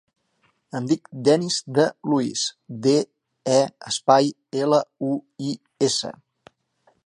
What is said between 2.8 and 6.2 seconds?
de, e, espai, ela, u, i, essa.